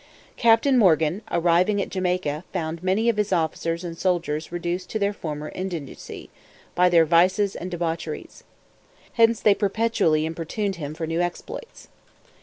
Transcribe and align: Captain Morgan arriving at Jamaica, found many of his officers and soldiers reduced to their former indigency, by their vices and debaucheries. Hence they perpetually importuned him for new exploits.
Captain 0.35 0.79
Morgan 0.79 1.21
arriving 1.29 1.79
at 1.79 1.89
Jamaica, 1.91 2.43
found 2.51 2.81
many 2.81 3.07
of 3.07 3.17
his 3.17 3.31
officers 3.31 3.83
and 3.83 3.95
soldiers 3.95 4.51
reduced 4.51 4.89
to 4.89 4.97
their 4.97 5.13
former 5.13 5.49
indigency, 5.49 6.31
by 6.73 6.89
their 6.89 7.05
vices 7.05 7.55
and 7.55 7.69
debaucheries. 7.69 8.43
Hence 9.13 9.39
they 9.41 9.53
perpetually 9.53 10.25
importuned 10.25 10.77
him 10.77 10.95
for 10.95 11.05
new 11.05 11.21
exploits. 11.21 11.87